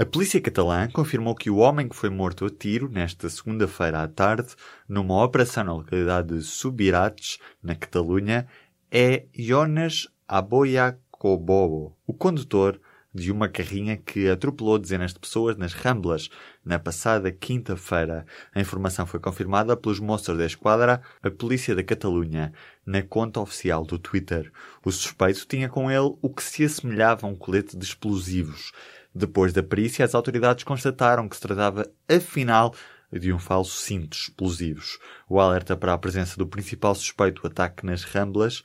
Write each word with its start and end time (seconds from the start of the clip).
A 0.00 0.04
polícia 0.04 0.40
catalã 0.40 0.88
confirmou 0.88 1.34
que 1.34 1.50
o 1.50 1.56
homem 1.56 1.88
que 1.88 1.96
foi 1.96 2.08
morto 2.08 2.44
a 2.44 2.50
tiro 2.50 2.88
nesta 2.88 3.28
segunda-feira 3.28 4.00
à 4.00 4.06
tarde, 4.06 4.54
numa 4.88 5.24
operação 5.24 5.64
na 5.64 5.72
localidade 5.72 6.36
de 6.38 6.42
Subirats, 6.42 7.38
na 7.60 7.74
Catalunha, 7.74 8.46
é 8.92 9.26
Jonas 9.34 10.06
Aboiacobobo, 10.28 11.96
o 12.06 12.14
condutor 12.14 12.80
de 13.14 13.32
uma 13.32 13.48
carrinha 13.48 13.96
que 13.96 14.28
atropelou 14.28 14.78
dezenas 14.78 15.12
de 15.12 15.18
pessoas 15.18 15.56
nas 15.56 15.72
Ramblas 15.72 16.28
na 16.64 16.78
passada 16.78 17.32
quinta-feira. 17.32 18.26
A 18.54 18.60
informação 18.60 19.06
foi 19.06 19.18
confirmada 19.18 19.76
pelos 19.76 19.98
Mossos 19.98 20.36
da 20.36 20.44
Esquadra, 20.44 21.00
a 21.22 21.30
polícia 21.30 21.74
da 21.74 21.82
Catalunha, 21.82 22.52
na 22.84 23.02
conta 23.02 23.40
oficial 23.40 23.84
do 23.84 23.98
Twitter. 23.98 24.52
O 24.84 24.92
suspeito 24.92 25.46
tinha 25.46 25.68
com 25.68 25.90
ele 25.90 26.16
o 26.20 26.28
que 26.28 26.42
se 26.42 26.64
assemelhava 26.64 27.26
a 27.26 27.30
um 27.30 27.34
colete 27.34 27.76
de 27.76 27.84
explosivos. 27.84 28.72
Depois 29.14 29.52
da 29.52 29.62
perícia, 29.62 30.04
as 30.04 30.14
autoridades 30.14 30.64
constataram 30.64 31.28
que 31.28 31.36
se 31.36 31.42
tratava, 31.42 31.90
afinal, 32.08 32.74
de 33.12 33.32
um 33.32 33.38
falso 33.38 33.76
cinto 33.78 34.16
explosivos. 34.16 34.98
O 35.28 35.40
alerta 35.40 35.76
para 35.76 35.94
a 35.94 35.98
presença 35.98 36.36
do 36.36 36.46
principal 36.46 36.94
suspeito 36.94 37.42
do 37.42 37.48
ataque 37.48 37.86
nas 37.86 38.04
Ramblas, 38.04 38.62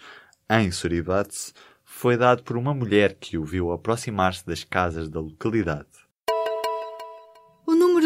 em 0.49 0.69
Suribatse, 0.69 1.53
foi 1.95 2.17
dado 2.17 2.43
por 2.43 2.57
uma 2.57 2.73
mulher 2.73 3.13
que 3.13 3.37
o 3.37 3.45
viu 3.45 3.71
aproximar-se 3.71 4.45
das 4.45 4.63
casas 4.63 5.07
da 5.07 5.21
localidade 5.21 6.02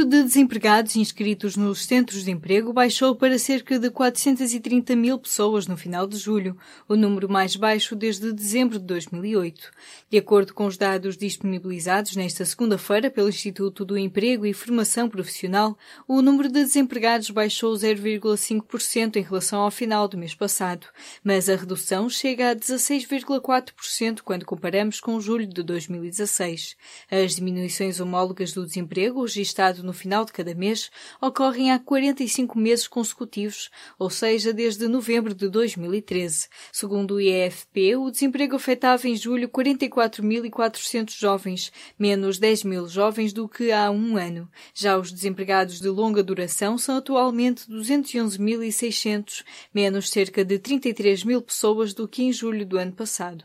de 0.08 0.24
desempregados 0.24 0.96
inscritos 0.96 1.58
nos 1.58 1.86
centros 1.86 2.24
de 2.24 2.32
emprego 2.32 2.72
baixou 2.72 3.14
para 3.14 3.38
cerca 3.38 3.78
de 3.78 3.92
430 3.92 4.96
mil 4.96 5.20
pessoas 5.20 5.68
no 5.68 5.76
final 5.76 6.08
de 6.08 6.16
julho, 6.18 6.58
o 6.88 6.96
número 6.96 7.28
mais 7.28 7.58
baixo 7.58 7.94
desde 7.94 8.32
dezembro 8.32 8.80
de 8.80 8.86
2008. 8.86 9.70
De 10.10 10.18
acordo 10.18 10.54
com 10.54 10.66
os 10.66 10.78
dados 10.78 11.18
disponibilizados 11.18 12.16
nesta 12.16 12.46
segunda-feira 12.46 13.12
pelo 13.12 13.28
Instituto 13.28 13.84
do 13.84 13.98
Emprego 13.98 14.46
e 14.46 14.54
Formação 14.54 15.10
Profissional, 15.10 15.78
o 16.08 16.22
número 16.22 16.48
de 16.48 16.64
desempregados 16.64 17.30
baixou 17.30 17.74
0,5% 17.74 19.18
em 19.18 19.22
relação 19.22 19.60
ao 19.60 19.72
final 19.72 20.08
do 20.08 20.18
mês 20.18 20.34
passado, 20.34 20.88
mas 21.22 21.50
a 21.50 21.56
redução 21.58 22.10
chega 22.10 22.52
a 22.52 22.56
16,4% 22.56 24.22
quando 24.24 24.46
comparamos 24.46 25.02
com 25.02 25.20
julho 25.20 25.46
de 25.46 25.62
2016. 25.62 26.78
As 27.12 27.36
diminuições 27.36 28.00
homólogas 28.00 28.54
do 28.54 28.66
desemprego 28.66 29.22
registado 29.22 29.84
no 29.84 29.97
final 29.98 30.24
de 30.24 30.32
cada 30.32 30.56
mês 30.56 30.90
ocorrem 31.22 31.72
há 31.72 31.80
45 31.80 32.58
meses 32.58 32.88
consecutivos, 32.88 33.70
ou 34.00 34.10
seja, 34.10 34.54
desde 34.54 34.88
novembro 34.88 35.34
de 35.34 35.50
2013. 35.50 36.48
Segundo 36.72 37.16
o 37.16 37.22
IEFP, 37.22 37.96
o 37.98 38.10
desemprego 38.10 38.56
afetava 38.56 39.08
em 39.08 39.16
julho 39.16 39.50
44.400 39.50 41.18
jovens, 41.18 41.72
menos 41.98 42.38
10 42.40 42.64
mil 42.64 42.88
jovens 42.88 43.34
do 43.34 43.50
que 43.50 43.72
há 43.72 43.92
um 43.92 44.16
ano. 44.16 44.50
Já 44.74 44.98
os 44.98 45.12
desempregados 45.12 45.82
de 45.82 45.90
longa 45.90 46.24
duração 46.24 46.78
são 46.78 46.98
atualmente 46.98 47.70
211.600, 47.70 49.44
menos 49.74 50.10
cerca 50.10 50.46
de 50.46 50.60
33 50.60 51.24
mil 51.24 51.42
pessoas 51.42 51.94
do 51.94 52.08
que 52.08 52.24
em 52.24 52.32
julho 52.32 52.66
do 52.66 52.78
ano 52.78 52.94
passado. 52.94 53.44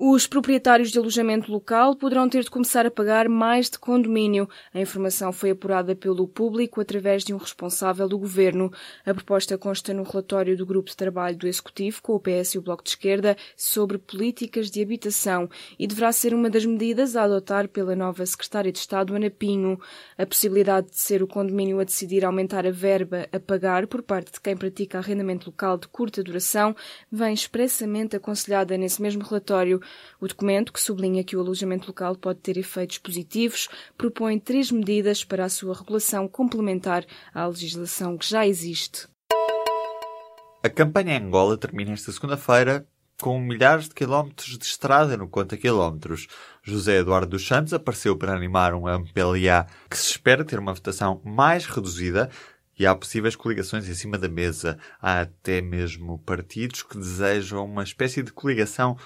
Os 0.00 0.28
proprietários 0.28 0.92
de 0.92 0.98
alojamento 1.00 1.50
local 1.50 1.96
poderão 1.96 2.28
ter 2.28 2.44
de 2.44 2.50
começar 2.50 2.86
a 2.86 2.90
pagar 2.90 3.28
mais 3.28 3.68
de 3.68 3.80
condomínio. 3.80 4.48
A 4.72 4.80
informação 4.80 5.32
foi 5.32 5.50
apurada 5.50 5.96
pelo 5.96 6.28
público 6.28 6.80
através 6.80 7.24
de 7.24 7.34
um 7.34 7.36
responsável 7.36 8.08
do 8.08 8.16
governo. 8.16 8.70
A 9.04 9.12
proposta 9.12 9.58
consta 9.58 9.92
no 9.92 10.04
relatório 10.04 10.56
do 10.56 10.64
Grupo 10.64 10.88
de 10.88 10.96
Trabalho 10.96 11.36
do 11.36 11.48
Executivo 11.48 12.00
com 12.00 12.14
o 12.14 12.20
PS 12.20 12.54
e 12.54 12.58
o 12.58 12.62
Bloco 12.62 12.84
de 12.84 12.90
Esquerda 12.90 13.36
sobre 13.56 13.98
políticas 13.98 14.70
de 14.70 14.80
habitação 14.80 15.50
e 15.76 15.84
deverá 15.84 16.12
ser 16.12 16.32
uma 16.32 16.48
das 16.48 16.64
medidas 16.64 17.16
a 17.16 17.24
adotar 17.24 17.66
pela 17.66 17.96
nova 17.96 18.24
Secretária 18.24 18.70
de 18.70 18.78
Estado, 18.78 19.16
Ana 19.16 19.30
Pinho. 19.30 19.80
A 20.16 20.24
possibilidade 20.24 20.90
de 20.92 21.00
ser 21.00 21.24
o 21.24 21.26
condomínio 21.26 21.80
a 21.80 21.84
decidir 21.84 22.24
aumentar 22.24 22.64
a 22.64 22.70
verba 22.70 23.26
a 23.32 23.40
pagar 23.40 23.88
por 23.88 24.02
parte 24.02 24.30
de 24.30 24.40
quem 24.40 24.56
pratica 24.56 24.98
arrendamento 24.98 25.48
local 25.48 25.76
de 25.76 25.88
curta 25.88 26.22
duração 26.22 26.76
vem 27.10 27.34
expressamente 27.34 28.14
aconselhada 28.14 28.78
nesse 28.78 29.02
mesmo 29.02 29.24
relatório. 29.24 29.80
O 30.20 30.26
documento, 30.26 30.72
que 30.72 30.80
sublinha 30.80 31.22
que 31.22 31.36
o 31.36 31.40
alojamento 31.40 31.88
local 31.88 32.16
pode 32.16 32.40
ter 32.40 32.56
efeitos 32.56 32.98
positivos, 32.98 33.68
propõe 33.96 34.38
três 34.38 34.70
medidas 34.70 35.24
para 35.24 35.44
a 35.44 35.48
sua 35.48 35.74
regulação 35.74 36.26
complementar 36.26 37.04
à 37.32 37.46
legislação 37.46 38.16
que 38.16 38.28
já 38.28 38.46
existe. 38.46 39.06
A 40.62 40.68
campanha 40.68 41.16
em 41.16 41.22
Angola 41.22 41.56
termina 41.56 41.92
esta 41.92 42.10
segunda-feira 42.10 42.86
com 43.20 43.40
milhares 43.40 43.88
de 43.88 43.94
quilómetros 43.94 44.56
de 44.56 44.64
estrada 44.64 45.16
no 45.16 45.28
conta 45.28 45.56
quilómetros. 45.56 46.28
José 46.62 46.98
Eduardo 46.98 47.30
dos 47.30 47.46
Santos 47.46 47.72
apareceu 47.72 48.16
para 48.16 48.32
animar 48.32 48.74
um 48.74 48.88
MPLA 48.88 49.66
que 49.90 49.98
se 49.98 50.10
espera 50.10 50.44
ter 50.44 50.58
uma 50.58 50.72
votação 50.72 51.20
mais 51.24 51.66
reduzida 51.66 52.30
e 52.78 52.86
há 52.86 52.94
possíveis 52.94 53.34
coligações 53.34 53.88
em 53.88 53.94
cima 53.94 54.16
da 54.16 54.28
mesa. 54.28 54.78
Há 55.02 55.22
até 55.22 55.60
mesmo 55.60 56.18
partidos 56.20 56.82
que 56.82 56.96
desejam 56.96 57.64
uma 57.64 57.82
espécie 57.82 58.22
de 58.22 58.32
coligação 58.32 58.96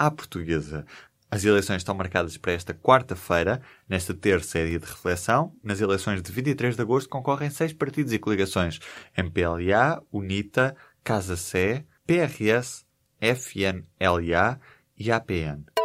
à 0.00 0.10
portuguesa. 0.10 0.86
As 1.30 1.44
eleições 1.44 1.76
estão 1.76 1.94
marcadas 1.94 2.36
para 2.38 2.52
esta 2.52 2.74
quarta-feira. 2.74 3.60
Nesta 3.86 4.14
terça 4.14 4.58
é 4.58 4.66
dia 4.66 4.80
de 4.80 4.86
reflexão. 4.86 5.54
Nas 5.62 5.80
eleições 5.80 6.22
de 6.22 6.32
23 6.32 6.74
de 6.74 6.82
agosto 6.82 7.08
concorrem 7.10 7.50
seis 7.50 7.72
partidos 7.72 8.12
e 8.12 8.18
coligações: 8.18 8.80
MPLA, 9.16 10.02
UNITA, 10.10 10.74
Casa 11.04 11.36
Sé, 11.36 11.84
PRS, 12.06 12.84
FNLA 13.20 14.58
e 14.98 15.12
APN. 15.12 15.79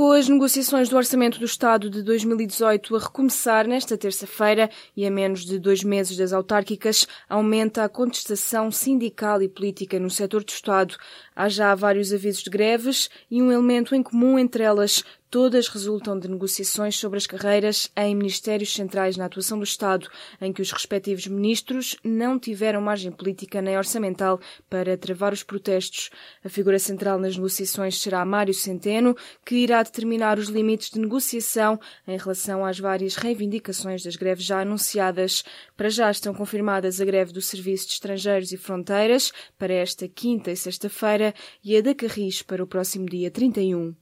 Com 0.00 0.12
as 0.12 0.30
negociações 0.30 0.88
do 0.88 0.96
Orçamento 0.96 1.38
do 1.38 1.44
Estado 1.44 1.90
de 1.90 2.02
2018 2.02 2.96
a 2.96 2.98
recomeçar 3.00 3.66
nesta 3.68 3.98
terça-feira 3.98 4.70
e 4.96 5.04
a 5.04 5.10
menos 5.10 5.44
de 5.44 5.58
dois 5.58 5.84
meses 5.84 6.16
das 6.16 6.32
autárquicas, 6.32 7.06
aumenta 7.28 7.84
a 7.84 7.88
contestação 7.90 8.70
sindical 8.70 9.42
e 9.42 9.48
política 9.48 10.00
no 10.00 10.08
setor 10.08 10.42
do 10.42 10.48
Estado. 10.48 10.96
Há 11.36 11.50
já 11.50 11.74
vários 11.74 12.14
avisos 12.14 12.42
de 12.42 12.48
greves 12.48 13.10
e 13.30 13.42
um 13.42 13.52
elemento 13.52 13.94
em 13.94 14.02
comum 14.02 14.38
entre 14.38 14.62
elas, 14.62 15.04
Todas 15.30 15.68
resultam 15.68 16.18
de 16.18 16.26
negociações 16.26 16.98
sobre 16.98 17.16
as 17.16 17.24
carreiras 17.24 17.88
em 17.96 18.16
ministérios 18.16 18.72
centrais 18.72 19.16
na 19.16 19.26
atuação 19.26 19.58
do 19.58 19.62
Estado, 19.62 20.08
em 20.40 20.52
que 20.52 20.60
os 20.60 20.72
respectivos 20.72 21.24
ministros 21.28 21.96
não 22.02 22.36
tiveram 22.36 22.80
margem 22.80 23.12
política 23.12 23.62
nem 23.62 23.78
orçamental 23.78 24.40
para 24.68 24.98
travar 24.98 25.32
os 25.32 25.44
protestos. 25.44 26.10
A 26.44 26.48
figura 26.48 26.80
central 26.80 27.16
nas 27.16 27.36
negociações 27.36 28.02
será 28.02 28.24
Mário 28.24 28.52
Centeno, 28.52 29.16
que 29.46 29.54
irá 29.54 29.84
determinar 29.84 30.36
os 30.36 30.48
limites 30.48 30.90
de 30.90 30.98
negociação 30.98 31.78
em 32.08 32.18
relação 32.18 32.64
às 32.64 32.80
várias 32.80 33.14
reivindicações 33.14 34.02
das 34.02 34.16
greves 34.16 34.44
já 34.44 34.62
anunciadas. 34.62 35.44
Para 35.76 35.90
já 35.90 36.10
estão 36.10 36.34
confirmadas 36.34 37.00
a 37.00 37.04
greve 37.04 37.32
do 37.32 37.40
Serviço 37.40 37.86
de 37.86 37.92
Estrangeiros 37.92 38.50
e 38.50 38.56
Fronteiras 38.56 39.30
para 39.56 39.72
esta 39.72 40.08
quinta 40.08 40.50
e 40.50 40.56
sexta-feira 40.56 41.32
e 41.62 41.76
a 41.76 41.80
da 41.80 41.94
Carris 41.94 42.42
para 42.42 42.64
o 42.64 42.66
próximo 42.66 43.06
dia 43.06 43.30
31. 43.30 43.94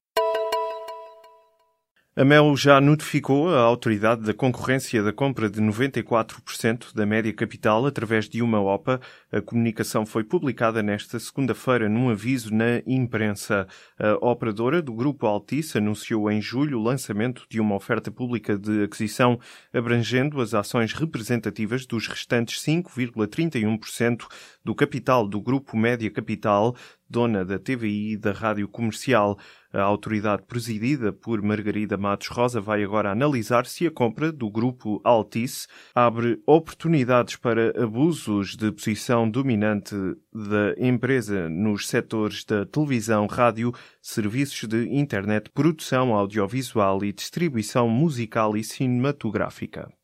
A 2.19 2.25
Mel 2.25 2.57
já 2.57 2.81
notificou 2.81 3.49
a 3.49 3.61
autoridade 3.61 4.23
da 4.23 4.35
concorrência 4.35 5.01
da 5.05 5.13
compra 5.13 5.49
de 5.49 5.61
94% 5.61 6.93
da 6.93 7.07
média 7.07 7.33
capital 7.33 7.87
através 7.87 8.29
de 8.29 8.43
uma 8.43 8.61
OPA. 8.61 9.01
A 9.31 9.41
comunicação 9.41 10.05
foi 10.05 10.25
publicada 10.25 10.83
nesta 10.83 11.21
segunda-feira 11.21 11.89
num 11.89 12.11
aviso 12.11 12.53
na 12.53 12.83
imprensa. 12.85 13.69
A 13.97 14.15
operadora 14.15 14.83
do 14.83 14.93
Grupo 14.93 15.29
Altice 15.29 15.79
anunciou 15.79 16.29
em 16.29 16.43
julho 16.43 16.81
o 16.81 16.83
lançamento 16.83 17.47
de 17.49 17.61
uma 17.61 17.77
oferta 17.77 18.11
pública 18.11 18.59
de 18.59 18.83
aquisição 18.83 19.39
abrangendo 19.73 20.41
as 20.41 20.55
ações 20.55 20.93
representativas 20.93 21.87
dos 21.87 22.09
restantes 22.09 22.61
5,31% 22.65 24.27
do 24.65 24.75
capital 24.75 25.25
do 25.25 25.41
Grupo 25.41 25.77
Média 25.77 26.11
Capital, 26.11 26.75
dona 27.09 27.45
da 27.45 27.59
TVI 27.59 28.13
e 28.13 28.17
da 28.17 28.33
Rádio 28.33 28.69
Comercial. 28.69 29.39
A 29.73 29.83
autoridade 29.83 30.45
presidida 30.45 31.13
por 31.13 31.43
Margarida 31.43 31.97
Matos 31.97 32.29
Rosa 32.29 32.61
vai 32.61 32.83
agora 32.83 33.11
analisar 33.11 33.67
se 33.67 33.87
a 33.87 33.91
compra 33.91 34.33
do 34.33 34.51
grupo 34.51 35.01
Altice 35.05 35.67
abre 35.95 36.41
oportunidades 36.47 37.37
para 37.37 37.71
abusos 37.83 38.57
de 38.57 38.73
posição 38.73 39.29
dominante 39.29 39.95
da 40.33 40.75
empresa 40.79 41.49
nos 41.49 41.87
setores 41.87 42.45
da 42.45 42.65
televisão, 42.65 43.27
rádio, 43.27 43.73
serviços 44.01 44.67
de 44.67 44.89
internet, 44.89 45.51
produção 45.51 46.15
audiovisual 46.15 47.05
e 47.05 47.13
distribuição 47.13 47.89
musical 47.89 48.57
e 48.57 48.65
cinematográfica. 48.65 49.98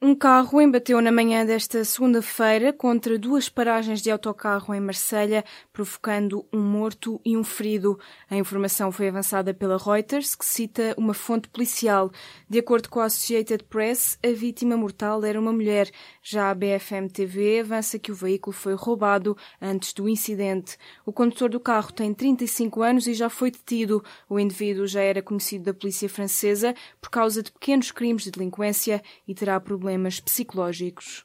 Um 0.00 0.14
carro 0.14 0.60
embateu 0.60 1.02
na 1.02 1.10
manhã 1.10 1.44
desta 1.44 1.84
segunda-feira 1.84 2.72
contra 2.72 3.18
duas 3.18 3.48
paragens 3.48 4.00
de 4.00 4.12
autocarro 4.12 4.72
em 4.72 4.78
Marselha, 4.78 5.44
provocando 5.72 6.46
um 6.52 6.60
morto 6.60 7.20
e 7.24 7.36
um 7.36 7.42
ferido. 7.42 7.98
A 8.30 8.36
informação 8.36 8.92
foi 8.92 9.08
avançada 9.08 9.52
pela 9.52 9.76
Reuters, 9.76 10.36
que 10.36 10.44
cita 10.44 10.94
uma 10.96 11.12
fonte 11.12 11.48
policial. 11.48 12.12
De 12.48 12.60
acordo 12.60 12.88
com 12.88 13.00
a 13.00 13.06
Associated 13.06 13.64
Press, 13.64 14.16
a 14.24 14.28
vítima 14.28 14.76
mortal 14.76 15.24
era 15.24 15.38
uma 15.38 15.52
mulher. 15.52 15.90
Já 16.22 16.48
a 16.48 16.54
BFM 16.54 17.10
TV 17.12 17.58
avança 17.58 17.98
que 17.98 18.12
o 18.12 18.14
veículo 18.14 18.54
foi 18.54 18.74
roubado 18.74 19.36
antes 19.60 19.92
do 19.92 20.08
incidente. 20.08 20.76
O 21.04 21.12
condutor 21.12 21.48
do 21.48 21.58
carro 21.58 21.92
tem 21.92 22.14
35 22.14 22.82
anos 22.82 23.08
e 23.08 23.14
já 23.14 23.28
foi 23.28 23.50
detido. 23.50 24.04
O 24.28 24.38
indivíduo 24.38 24.86
já 24.86 25.00
era 25.00 25.20
conhecido 25.20 25.64
da 25.64 25.74
polícia 25.74 26.08
francesa 26.08 26.72
por 27.00 27.10
causa 27.10 27.42
de 27.42 27.50
pequenos 27.50 27.90
crimes 27.90 28.22
de 28.22 28.30
delinquência 28.30 29.02
e 29.26 29.34
terá 29.34 29.58
problemas 29.58 29.87
problemas 29.88 30.20
psicológicos. 30.26 31.24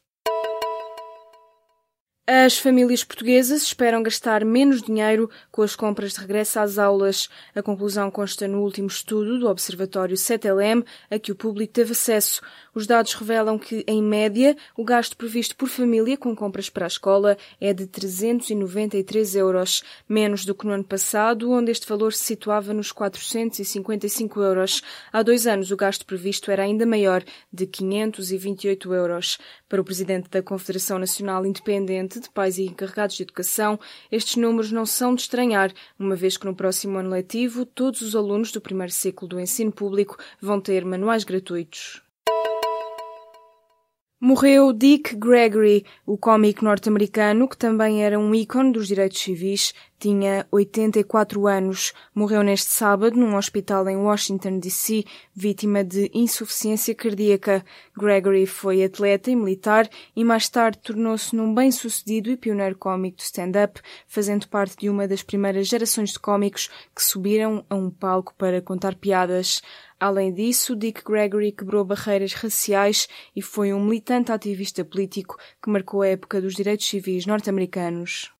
As 2.25 2.57
famílias 2.57 3.03
portuguesas 3.03 3.63
esperam 3.63 4.01
gastar 4.01 4.45
menos 4.45 4.81
dinheiro 4.81 5.29
com 5.51 5.61
as 5.61 5.75
compras 5.75 6.13
de 6.13 6.21
regresso 6.21 6.57
às 6.57 6.77
aulas. 6.77 7.27
A 7.53 7.61
conclusão 7.61 8.09
consta 8.09 8.47
no 8.47 8.61
último 8.61 8.87
estudo 8.87 9.37
do 9.39 9.49
Observatório 9.49 10.15
7LM, 10.15 10.85
a 11.11 11.19
que 11.19 11.33
o 11.33 11.35
público 11.35 11.73
teve 11.73 11.91
acesso. 11.91 12.41
Os 12.73 12.87
dados 12.87 13.13
revelam 13.13 13.59
que, 13.59 13.83
em 13.85 14.01
média, 14.01 14.55
o 14.77 14.85
gasto 14.85 15.17
previsto 15.17 15.53
por 15.57 15.67
família 15.67 16.15
com 16.15 16.33
compras 16.33 16.69
para 16.69 16.85
a 16.85 16.87
escola 16.87 17.37
é 17.59 17.73
de 17.73 17.87
393 17.87 19.35
euros, 19.35 19.83
menos 20.07 20.45
do 20.45 20.55
que 20.55 20.65
no 20.65 20.71
ano 20.71 20.83
passado, 20.85 21.51
onde 21.51 21.71
este 21.71 21.85
valor 21.85 22.13
se 22.13 22.23
situava 22.23 22.73
nos 22.73 22.93
455 22.93 24.41
euros. 24.41 24.81
Há 25.11 25.21
dois 25.23 25.45
anos, 25.45 25.71
o 25.71 25.75
gasto 25.75 26.05
previsto 26.05 26.49
era 26.49 26.63
ainda 26.63 26.85
maior, 26.85 27.21
de 27.51 27.67
528 27.67 28.93
euros. 28.93 29.37
Para 29.67 29.81
o 29.81 29.83
presidente 29.83 30.29
da 30.29 30.41
Confederação 30.41 30.97
Nacional 30.97 31.45
Independente, 31.45 32.12
de 32.19 32.29
pais 32.29 32.57
e 32.57 32.63
encarregados 32.63 33.15
de 33.15 33.23
educação, 33.23 33.79
estes 34.11 34.35
números 34.35 34.71
não 34.71 34.85
são 34.85 35.15
de 35.15 35.21
estranhar, 35.21 35.73
uma 35.97 36.15
vez 36.15 36.37
que 36.37 36.45
no 36.45 36.55
próximo 36.55 36.97
ano 36.97 37.09
letivo 37.09 37.65
todos 37.65 38.01
os 38.01 38.15
alunos 38.15 38.51
do 38.51 38.61
primeiro 38.61 38.91
ciclo 38.91 39.27
do 39.27 39.39
ensino 39.39 39.71
público 39.71 40.17
vão 40.41 40.59
ter 40.59 40.85
manuais 40.85 41.23
gratuitos. 41.23 42.01
Morreu 44.25 44.71
Dick 44.71 45.17
Gregory, 45.17 45.85
o 46.05 46.17
cómico 46.17 46.63
norte-americano 46.63 47.45
que 47.45 47.57
também 47.57 48.05
era 48.05 48.17
um 48.17 48.33
ícone 48.33 48.71
dos 48.71 48.87
direitos 48.87 49.19
civis, 49.19 49.73
tinha 50.03 50.45
84 50.51 51.47
anos. 51.47 51.93
Morreu 52.13 52.43
neste 52.43 52.69
sábado 52.69 53.17
num 53.17 53.37
hospital 53.37 53.87
em 53.87 53.95
Washington, 53.95 54.59
D.C., 54.59 55.05
vítima 55.33 55.81
de 55.81 56.11
insuficiência 56.13 56.93
cardíaca. 56.93 57.63
Gregory 57.97 58.45
foi 58.45 58.83
atleta 58.83 59.31
e 59.31 59.35
militar 59.35 59.89
e 60.13 60.25
mais 60.25 60.49
tarde 60.49 60.79
tornou-se 60.79 61.33
num 61.33 61.55
bem-sucedido 61.55 62.29
e 62.29 62.35
pioneiro 62.35 62.75
cómico 62.75 63.15
de 63.15 63.23
stand-up, 63.23 63.79
fazendo 64.05 64.45
parte 64.49 64.75
de 64.75 64.89
uma 64.89 65.07
das 65.07 65.23
primeiras 65.23 65.69
gerações 65.69 66.09
de 66.09 66.19
cómicos 66.19 66.69
que 66.93 67.01
subiram 67.01 67.65
a 67.69 67.75
um 67.75 67.89
palco 67.89 68.35
para 68.37 68.61
contar 68.61 68.95
piadas. 68.95 69.61
Além 69.97 70.33
disso, 70.33 70.75
Dick 70.75 71.01
Gregory 71.01 71.53
quebrou 71.53 71.85
barreiras 71.85 72.33
raciais 72.33 73.07
e 73.33 73.41
foi 73.41 73.71
um 73.71 73.81
militante 73.81 74.33
ativista 74.33 74.83
político 74.83 75.37
que 75.63 75.69
marcou 75.69 76.01
a 76.01 76.09
época 76.09 76.41
dos 76.41 76.55
direitos 76.55 76.87
civis 76.87 77.25
norte-americanos. 77.25 78.33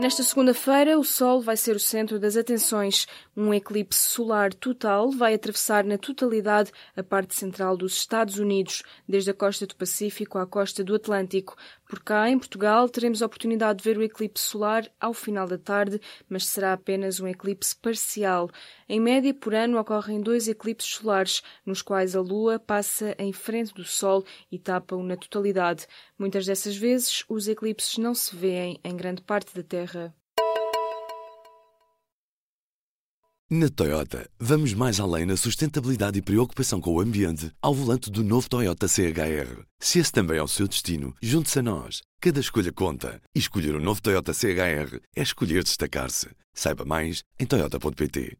Nesta 0.00 0.22
segunda-feira, 0.22 0.98
o 0.98 1.04
Sol 1.04 1.42
vai 1.42 1.58
ser 1.58 1.76
o 1.76 1.78
centro 1.78 2.18
das 2.18 2.34
atenções. 2.34 3.06
Um 3.36 3.52
eclipse 3.52 4.00
solar 4.00 4.50
total 4.54 5.10
vai 5.10 5.34
atravessar 5.34 5.84
na 5.84 5.98
totalidade 5.98 6.72
a 6.96 7.02
parte 7.02 7.34
central 7.34 7.76
dos 7.76 7.96
Estados 7.96 8.38
Unidos, 8.38 8.82
desde 9.06 9.30
a 9.30 9.34
costa 9.34 9.66
do 9.66 9.76
Pacífico 9.76 10.38
à 10.38 10.46
costa 10.46 10.82
do 10.82 10.94
Atlântico. 10.94 11.54
Por 11.86 12.02
cá, 12.02 12.30
em 12.30 12.38
Portugal, 12.38 12.88
teremos 12.88 13.20
a 13.20 13.26
oportunidade 13.26 13.82
de 13.82 13.84
ver 13.84 13.98
o 13.98 14.02
eclipse 14.02 14.42
solar 14.42 14.90
ao 14.98 15.12
final 15.12 15.46
da 15.46 15.58
tarde, 15.58 16.00
mas 16.30 16.46
será 16.46 16.72
apenas 16.72 17.20
um 17.20 17.28
eclipse 17.28 17.76
parcial. 17.76 18.48
Em 18.92 18.98
média, 18.98 19.32
por 19.32 19.54
ano, 19.54 19.78
ocorrem 19.78 20.20
dois 20.20 20.48
eclipses 20.48 20.94
solares, 20.94 21.42
nos 21.64 21.80
quais 21.80 22.16
a 22.16 22.20
Lua 22.20 22.58
passa 22.58 23.14
em 23.20 23.32
frente 23.32 23.72
do 23.72 23.84
Sol 23.84 24.24
e 24.50 24.58
tapa-o 24.58 25.00
na 25.00 25.16
totalidade. 25.16 25.86
Muitas 26.18 26.44
dessas 26.44 26.76
vezes, 26.76 27.22
os 27.28 27.46
eclipses 27.46 27.98
não 27.98 28.16
se 28.16 28.34
veem 28.34 28.80
em 28.82 28.96
grande 28.96 29.22
parte 29.22 29.54
da 29.54 29.62
Terra. 29.62 30.12
Na 33.48 33.68
Toyota, 33.68 34.28
vamos 34.40 34.74
mais 34.74 34.98
além 34.98 35.24
na 35.24 35.36
sustentabilidade 35.36 36.18
e 36.18 36.22
preocupação 36.22 36.80
com 36.80 36.92
o 36.92 37.00
ambiente 37.00 37.52
ao 37.62 37.72
volante 37.72 38.10
do 38.10 38.24
novo 38.24 38.50
Toyota 38.50 38.88
CHR. 38.88 39.64
Se 39.78 40.00
esse 40.00 40.10
também 40.10 40.38
é 40.38 40.42
o 40.42 40.48
seu 40.48 40.66
destino, 40.66 41.14
junte-se 41.22 41.60
a 41.60 41.62
nós. 41.62 42.02
Cada 42.20 42.40
escolha 42.40 42.72
conta. 42.72 43.22
E 43.32 43.38
escolher 43.38 43.76
o 43.76 43.78
um 43.78 43.82
novo 43.82 44.02
Toyota 44.02 44.32
CHR 44.32 45.00
é 45.14 45.22
escolher 45.22 45.62
destacar-se. 45.62 46.28
Saiba 46.52 46.84
mais 46.84 47.22
em 47.38 47.46
Toyota.pt. 47.46 48.36